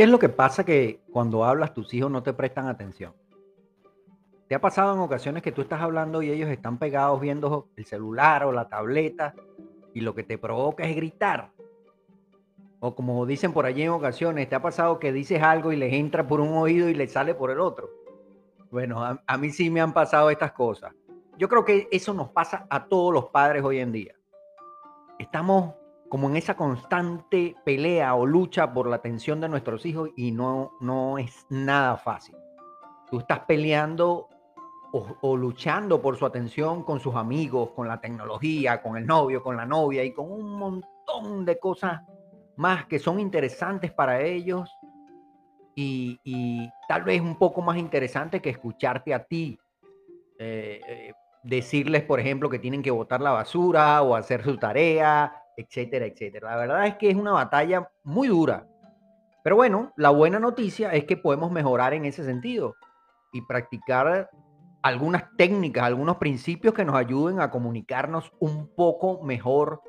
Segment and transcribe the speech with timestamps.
[0.00, 3.12] ¿Qué es lo que pasa que cuando hablas tus hijos no te prestan atención?
[4.48, 7.84] ¿Te ha pasado en ocasiones que tú estás hablando y ellos están pegados viendo el
[7.84, 9.34] celular o la tableta
[9.92, 11.50] y lo que te provoca es gritar?
[12.78, 15.92] O como dicen por allí en ocasiones, ¿te ha pasado que dices algo y les
[15.92, 17.90] entra por un oído y les sale por el otro?
[18.70, 20.94] Bueno, a, a mí sí me han pasado estas cosas.
[21.36, 24.14] Yo creo que eso nos pasa a todos los padres hoy en día.
[25.18, 25.74] Estamos
[26.10, 30.72] como en esa constante pelea o lucha por la atención de nuestros hijos y no,
[30.80, 32.34] no es nada fácil.
[33.08, 34.28] Tú estás peleando
[34.92, 39.56] o, luchando por su atención con sus amigos, con la tecnología, con el novio, con
[39.56, 42.00] la novia y con un montón de cosas
[42.56, 44.68] más que son interesantes para ellos
[45.76, 49.58] y, tal vez un poco más interesante que escucharte a ti.
[50.40, 51.12] Eh, eh,
[51.44, 56.50] decirles, por ejemplo, que tienen que botar la basura o hacer su tarea etcétera, etcétera.
[56.50, 58.66] La verdad es que es una batalla muy dura.
[59.42, 62.74] Pero bueno, la buena noticia es que podemos mejorar en ese sentido
[63.32, 64.30] y practicar
[64.82, 69.82] algunas técnicas, algunos principios que nos ayuden a comunicarnos un poco mejor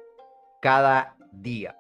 [0.61, 1.75] cada día.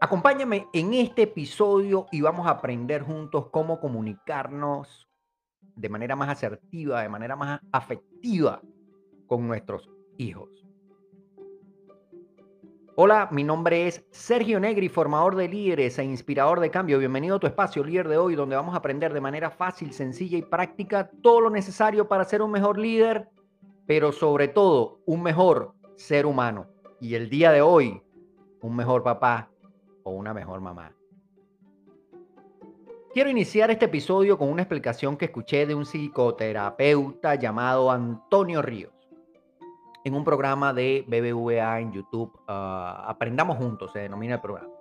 [0.00, 5.08] Acompáñame en este episodio y vamos a aprender juntos cómo comunicarnos
[5.60, 8.62] de manera más asertiva, de manera más afectiva
[9.26, 10.69] con nuestros hijos.
[12.96, 16.98] Hola, mi nombre es Sergio Negri, formador de líderes e inspirador de cambio.
[16.98, 20.36] Bienvenido a tu espacio líder de hoy, donde vamos a aprender de manera fácil, sencilla
[20.36, 23.28] y práctica todo lo necesario para ser un mejor líder,
[23.86, 26.66] pero sobre todo un mejor ser humano.
[27.00, 28.02] Y el día de hoy,
[28.60, 29.48] un mejor papá
[30.02, 30.92] o una mejor mamá.
[33.14, 38.99] Quiero iniciar este episodio con una explicación que escuché de un psicoterapeuta llamado Antonio Ríos
[40.04, 44.72] en un programa de BBVA en YouTube, ah, Aprendamos Juntos, se denomina el programa,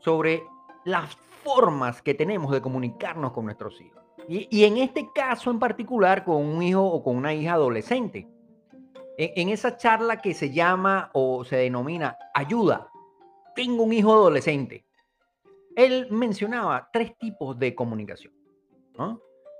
[0.00, 0.42] sobre
[0.84, 1.14] las
[1.44, 4.02] formas que tenemos de comunicarnos con nuestros hijos.
[4.28, 8.28] Y, en este caso en particular con un hijo o con una hija adolescente.
[9.16, 12.90] En, en esa charla que se llama o se denomina Ayuda,
[13.54, 14.84] tengo un hijo adolescente.
[15.74, 18.34] Él mencionaba tres tipos de comunicación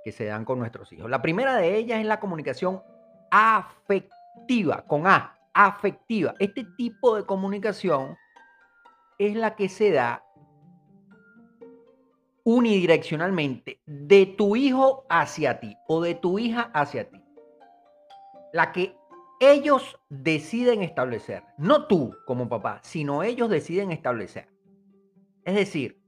[0.03, 1.09] que se dan con nuestros hijos.
[1.09, 2.83] La primera de ellas es la comunicación
[3.31, 6.33] afectiva afectiva, con A, afectiva.
[6.39, 8.17] Este tipo de comunicación
[9.17, 10.23] es la que se da
[12.43, 17.21] unidireccionalmente de tu hijo hacia ti o de tu hija hacia ti.
[18.53, 18.95] La que
[19.41, 24.47] ellos deciden establecer, no tú como papá, sino ellos deciden establecer.
[25.43, 26.01] Es decir,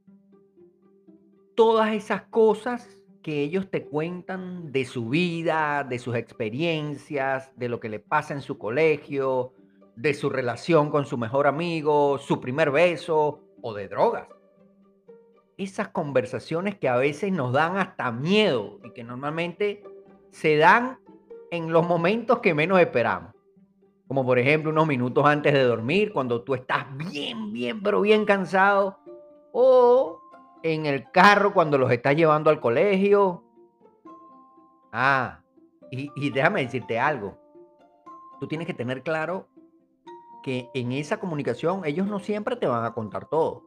[1.56, 7.80] todas esas cosas que ellos te cuentan de su vida, de sus experiencias, de lo
[7.80, 9.54] que le pasa en su colegio,
[9.96, 14.28] de su relación con su mejor amigo, su primer beso o de drogas.
[15.58, 19.84] Esas conversaciones que a veces nos dan hasta miedo y que normalmente
[20.32, 20.98] se dan
[21.52, 23.34] en los momentos que menos esperamos.
[24.08, 28.26] Como por ejemplo unos minutos antes de dormir, cuando tú estás bien, bien, pero bien
[28.26, 28.98] cansado.
[29.52, 30.21] O
[30.64, 33.44] en el carro cuando los estás llevando al colegio.
[34.92, 35.40] Ah,
[35.90, 37.38] y, déjame decirte algo.
[38.40, 39.48] Tú tienes que tener claro
[40.44, 43.64] que en esa comunicación ellos no siempre te van a contar todo.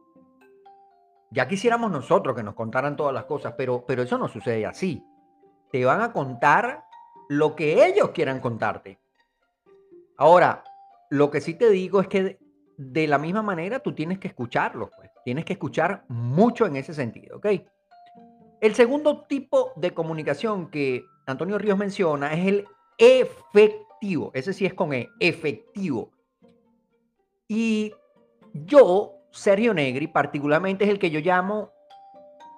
[1.31, 5.03] Ya quisiéramos nosotros que nos contaran todas las cosas, pero, pero eso no sucede así.
[5.71, 6.85] Te van a contar
[7.29, 8.99] lo que ellos quieran contarte.
[10.17, 10.63] Ahora,
[11.09, 12.39] lo que sí te digo es que
[12.77, 15.09] de la misma manera tú tienes que escucharlos, pues.
[15.23, 17.47] Tienes que escuchar mucho en ese sentido, ¿ok?
[18.61, 24.31] El segundo tipo de comunicación que Antonio Ríos menciona es el efectivo.
[24.33, 26.11] Ese sí es con E, efectivo.
[27.47, 27.93] Y
[28.53, 31.71] yo, Sergio Negri, particularmente es el que yo llamo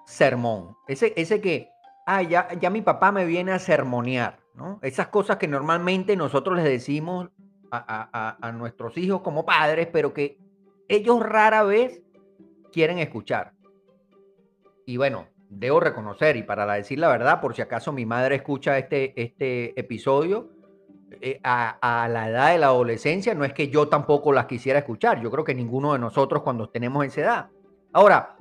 [0.06, 0.76] sermón.
[0.86, 1.70] Ese, ese que,
[2.06, 4.78] ah, ya, ya mi papá me viene a sermonear, ¿no?
[4.82, 7.30] Esas cosas que normalmente nosotros les decimos
[7.70, 10.38] a, nuestros hijos como padres, pero que
[10.88, 12.02] ellos rara vez
[12.72, 13.52] quieren escuchar.
[14.86, 18.78] Y bueno, debo reconocer, y para decir la verdad, por si acaso mi madre escucha
[18.78, 20.50] este, este episodio,
[21.20, 24.80] eh, a, a, la edad de la adolescencia, no es que yo tampoco las quisiera
[24.80, 25.22] escuchar.
[25.22, 27.50] Yo creo que ninguno de nosotros cuando tenemos esa edad.
[27.92, 28.36] Ahora,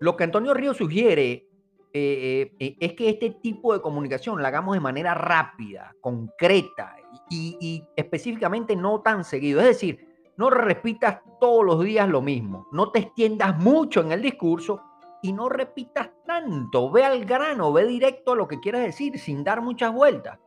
[0.00, 1.48] lo que Antonio Río sugiere
[1.92, 6.96] eh, eh, es que este tipo de comunicación la hagamos de manera rápida, concreta
[7.28, 9.60] y, específicamente no tan seguido.
[9.60, 10.06] Es decir,
[10.36, 12.66] no repitas todos los días lo mismo.
[12.72, 14.82] No te extiendas mucho en el discurso
[15.22, 16.90] y no repitas tanto.
[16.90, 20.38] Ve al grano, ve directo a lo que quieres decir sin dar muchas vueltas.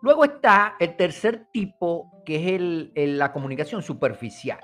[0.00, 2.52] Luego está el tercer tipo, que es
[2.94, 4.60] el, la comunicación superficial.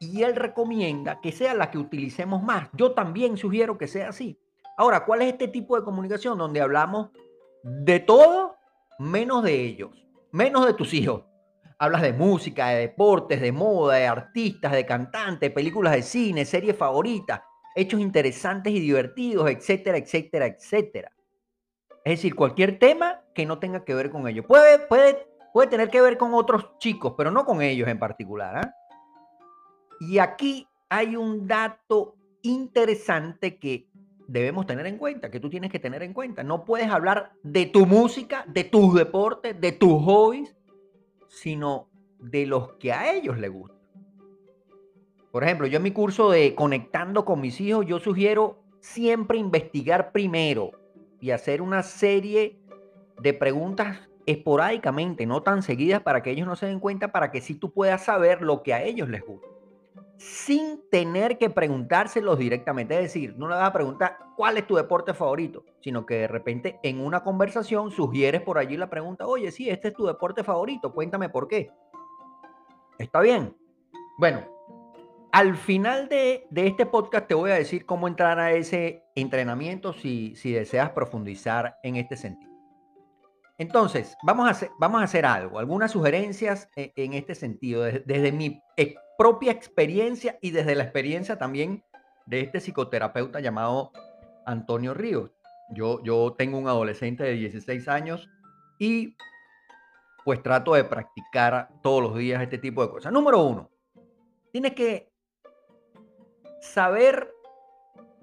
[0.00, 2.68] y él recomienda que sea la que utilicemos más.
[2.74, 4.38] Yo también sugiero que sea así.
[4.76, 7.10] Ahora, ¿cuál es este tipo de comunicación donde hablamos
[7.62, 8.53] de todo
[8.98, 9.90] menos de ellos,
[10.32, 11.24] menos de tus hijos?
[11.78, 16.76] Hablas de música, de deportes, de moda, de artistas, de cantantes, películas de cine, series
[16.76, 17.40] favoritas,
[17.74, 21.12] hechos interesantes y divertidos, etcétera, etcétera, etcétera.
[22.04, 24.44] Es decir, cualquier tema que no tenga que ver con ellos.
[24.46, 28.56] Puede, puede, puede tener que ver con otros chicos, pero no con ellos en particular.
[28.58, 28.74] ¿ah?
[30.00, 33.88] Y aquí hay un dato interesante que
[34.26, 36.42] debemos tener en cuenta, que tú tienes que tener en cuenta.
[36.42, 40.54] No puedes hablar de tu música, de tus deportes, de tus hobbies,
[41.28, 41.88] sino
[42.18, 43.78] de los que a ellos les gustan.
[45.30, 50.12] Por ejemplo, yo en mi curso de Conectando con mis hijos, yo sugiero siempre investigar
[50.12, 50.70] primero
[51.20, 52.60] y hacer una serie
[53.20, 57.40] de preguntas esporádicamente, no tan seguidas para que ellos no se den cuenta, para que
[57.40, 59.53] sí tú puedas saber lo que a ellos les gusta
[60.18, 62.94] sin tener que preguntárselos directamente.
[62.94, 66.28] Es decir, no le vas a preguntar cuál es tu deporte favorito, sino que de
[66.28, 70.44] repente en una conversación sugieres por allí la pregunta, oye, sí, este es tu deporte
[70.44, 71.70] favorito, cuéntame por qué.
[72.98, 73.56] ¿Está bien?
[74.18, 74.46] Bueno,
[75.32, 80.36] al final de, este podcast te voy a decir cómo entrar a ese entrenamiento si,
[80.36, 82.52] si deseas profundizar en este sentido.
[83.58, 88.00] Entonces, vamos a hacer, vamos a hacer algo, algunas sugerencias en, en este sentido, desde,
[88.00, 88.60] desde mi
[89.16, 91.84] propia experiencia y desde la experiencia también
[92.26, 93.92] de este psicoterapeuta llamado
[94.46, 95.30] Antonio Ríos.
[95.70, 98.28] Yo, yo tengo un adolescente de 16 años
[98.78, 99.16] y
[100.24, 103.12] pues trato de practicar todos los días este tipo de cosas.
[103.12, 103.70] Número uno,
[104.50, 105.12] tienes que
[106.60, 107.30] saber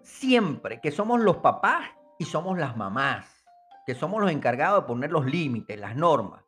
[0.01, 3.45] siempre que somos los papás y somos las mamás,
[3.85, 6.43] que somos los encargados de poner los límites, las normas.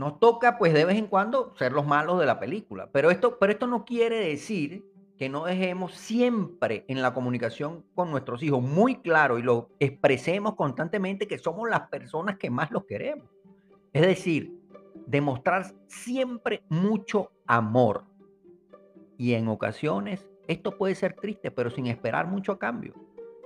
[0.00, 2.88] Nos toca, pues, de vez en cuando ser los malos de la película.
[2.90, 4.82] Pero esto, pero esto no quiere decir
[5.18, 10.54] que no dejemos siempre en la comunicación con nuestros hijos muy claro y lo expresemos
[10.54, 13.28] constantemente que somos las personas que más los queremos.
[13.92, 14.58] Es decir,
[15.06, 18.04] demostrar siempre mucho amor.
[19.18, 22.94] Y en ocasiones esto puede ser triste, pero sin esperar mucho a cambio.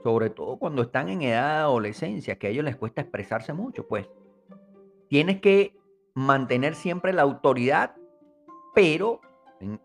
[0.04, 3.88] Sobre todo cuando están en edad de adolescencia, que a ellos les cuesta expresarse mucho,
[3.88, 4.08] pues
[5.08, 5.82] tienes que
[6.14, 7.94] mantener siempre la autoridad,
[8.74, 9.20] pero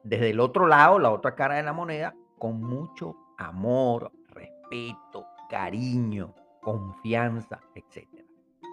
[0.04, 6.34] desde el otro lado, la otra cara de la moneda, con mucho amor, respeto, cariño,
[6.62, 8.08] confianza, etc.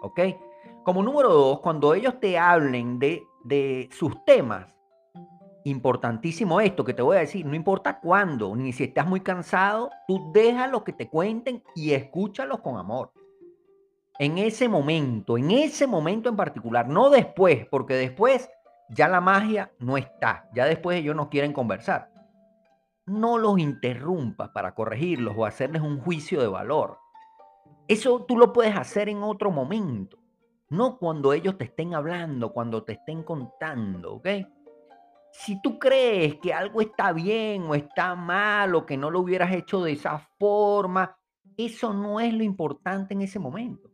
[0.02, 0.20] ¿Ok?
[0.84, 4.74] Como número dos, cuando ellos te hablen de, de sus temas,
[5.64, 9.90] importantísimo esto que te voy a decir, no importa cuándo, ni si estás muy cansado,
[10.06, 13.12] tú déjalo que te cuenten y escúchalos con amor
[14.18, 18.48] en ese momento, en ese momento en particular, no después, porque después
[18.88, 22.10] ya la magia no está, ya después ellos no quieren conversar.
[23.04, 26.98] No los interrumpas para corregirlos o hacerles un juicio de valor.
[27.88, 30.18] Eso tú lo puedes hacer en otro momento,
[30.70, 34.28] no cuando ellos te estén hablando, cuando te estén contando, ¿ok?
[35.30, 39.52] Si tú crees que algo está bien o está mal o que no lo hubieras
[39.52, 41.16] hecho de esa forma,
[41.56, 43.90] eso no es lo importante en ese momento.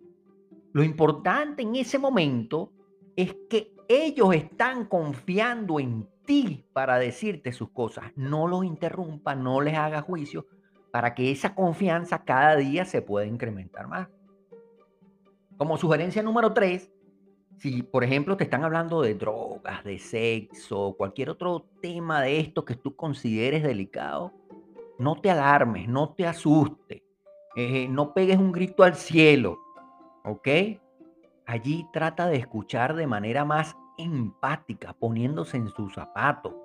[0.72, 2.72] Lo importante en ese momento
[3.14, 8.06] es que ellos están confiando en ti para decirte sus cosas.
[8.16, 10.46] No los interrumpa, no les haga juicio,
[10.90, 14.08] para que esa confianza cada día se pueda incrementar más.
[15.58, 16.90] Como sugerencia número tres,
[17.58, 22.64] si por ejemplo te están hablando de drogas, de sexo, cualquier otro tema de esto
[22.64, 24.32] que tú consideres delicado,
[24.98, 27.02] no te alarmes, no te asustes,
[27.56, 29.58] eh, no pegues un grito al cielo
[30.24, 30.48] ¿ok?
[31.46, 36.56] Allí trata de escuchar de manera más empática, poniéndose en su zapato,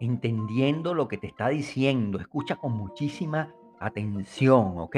[0.00, 2.18] entendiendo lo que te está diciendo.
[2.18, 4.96] Escucha con muchísima atención, ¿ok?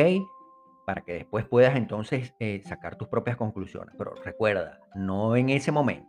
[0.87, 3.95] Para que después puedas entonces eh, sacar tus propias conclusiones.
[3.97, 6.09] Pero recuerda, no en ese momento.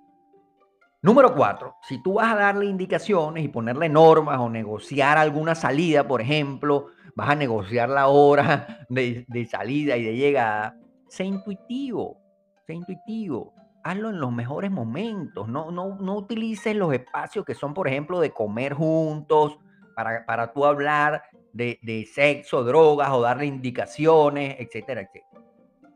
[1.01, 6.07] Número cuatro, si tú vas a darle indicaciones y ponerle normas o negociar alguna salida,
[6.07, 10.77] por ejemplo, vas a negociar la hora de, de salida y de llegada,
[11.13, 12.17] Sé intuitivo,
[12.65, 13.53] sé intuitivo.
[13.83, 15.47] Hazlo en los mejores momentos.
[15.47, 19.59] No, no, no utilices los espacios que son, por ejemplo, de comer juntos,
[19.95, 25.43] para, para tú hablar de, de sexo, drogas o darle indicaciones, etcétera, etcétera.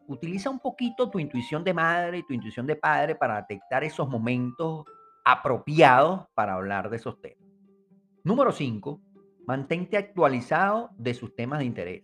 [0.06, 4.08] Utiliza un poquito tu intuición de madre y tu intuición de padre para detectar esos
[4.08, 4.86] momentos
[5.26, 7.44] apropiados para hablar de esos temas.
[8.24, 9.02] Número 5.
[9.48, 12.04] Mantente actualizado de sus temas de interés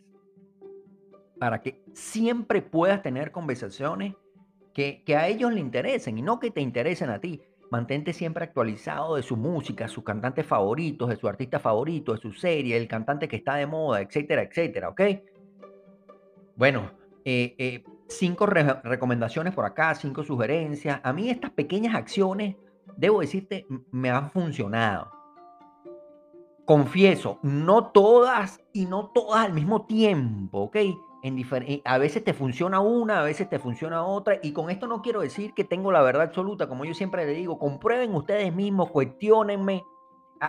[1.43, 4.15] para que siempre puedas tener conversaciones
[4.73, 7.41] que, a ellos le interesen y no que te interesen a ti.
[7.69, 12.31] mantente siempre actualizado de su música, sus cantantes favoritos, de su artista favorito, de su
[12.31, 15.01] serie, el cantante que está de moda, etcétera, etcétera, ¿ok?
[16.55, 16.91] Bueno,
[17.25, 21.01] eh, eh, cinco recomendaciones por acá, cinco sugerencias.
[21.03, 22.55] A mí estas pequeñas acciones,
[22.95, 25.11] debo decirte, me han funcionado.
[26.63, 30.77] Confieso, no todas y no todas al mismo tiempo, ¿ok?
[31.23, 34.39] En eh, a veces te funciona una, a veces te funciona otra.
[34.43, 37.33] Y con esto no quiero decir que tengo la verdad absoluta, como yo siempre le
[37.33, 39.83] digo, comprueben ustedes mismos, cuestionenme,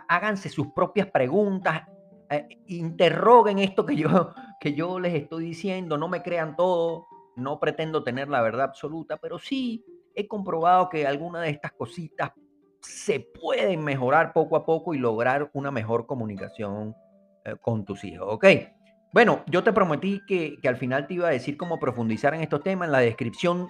[0.08, 1.84] háganse sus propias preguntas,
[2.28, 4.08] eh, interroguen esto que yo,
[4.60, 9.16] que yo les estoy diciendo, no me crean todo, no pretendo tener la verdad absoluta,
[9.16, 12.32] pero sí he comprobado que algunas de estas cositas
[12.80, 16.96] se pueden mejorar poco a poco y lograr una mejor comunicación
[17.44, 18.44] eh, con tus hijos, ¿ok?
[19.14, 22.40] Bueno, yo te prometí que, que al final te iba a decir cómo profundizar en
[22.40, 22.88] estos temas.
[22.88, 23.68] En la descripción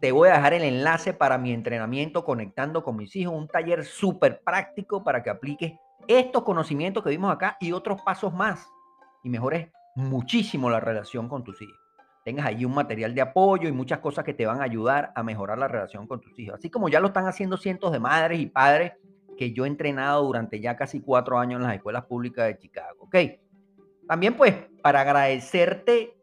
[0.00, 3.86] te voy a dejar el enlace para mi entrenamiento conectando con mis hijos, un taller
[3.86, 5.72] súper práctico para que apliques
[6.06, 8.68] estos conocimientos que vimos acá y otros pasos más
[9.24, 11.80] y mejores muchísimo la relación con tus hijos.
[12.22, 15.22] Tengas allí un material de apoyo y muchas cosas que te van a ayudar a
[15.22, 16.56] mejorar la relación con tus hijos.
[16.58, 18.92] Así como ya lo están haciendo cientos de madres y padres
[19.38, 23.04] que yo he entrenado durante ya casi cuatro años en las escuelas públicas de Chicago.
[23.04, 23.16] ¿Ok?
[24.06, 24.54] También pues,
[24.86, 26.16] para agradecerte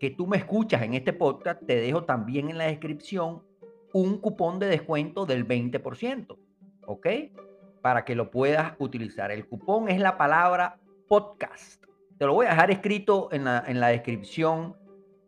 [0.00, 3.44] que tú me escuchas en este podcast, te dejo también en la descripción
[3.92, 6.36] un cupón de descuento del 20%.
[6.86, 7.06] ¿Ok?
[7.82, 9.30] Para que lo puedas utilizar.
[9.30, 11.84] El cupón es la palabra podcast.
[12.18, 14.74] Te lo voy a dejar escrito en la, en la descripción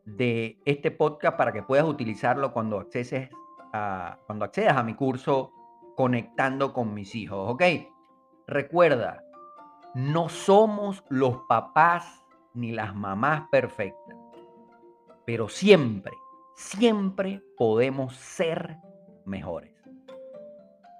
[0.04, 3.30] de este podcast para que puedas utilizarlo cuando acceses
[3.72, 5.52] a, cuando accedas a mi curso
[5.94, 7.62] Conectando con mis hijos, ¿ok?
[8.48, 9.22] Recuerda,
[9.94, 12.25] no somos los papás
[12.56, 14.16] ni las mamás perfectas,
[15.24, 16.12] pero siempre,
[16.54, 18.76] siempre podemos ser
[19.24, 19.72] mejores.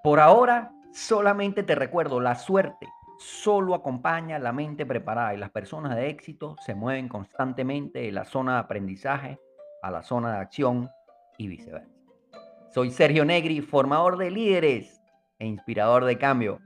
[0.03, 2.87] Por ahora, solamente te recuerdo, la suerte
[3.19, 8.25] solo acompaña la mente preparada y las personas de éxito se mueven constantemente de la
[8.25, 9.41] zona de aprendizaje
[9.83, 10.91] a la zona de acción
[11.39, 11.91] y viceversa.
[12.73, 15.01] Soy Sergio Negri, formador de líderes
[15.39, 16.61] e inspirador de cambio.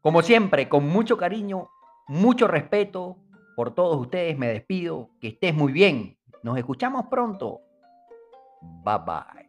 [0.00, 1.68] Como siempre, con mucho cariño,
[2.06, 3.16] mucho respeto
[3.56, 5.10] por todos ustedes, me despido.
[5.20, 6.18] Que estés muy bien.
[6.44, 7.62] Nos escuchamos pronto.
[8.84, 9.45] Bye bye.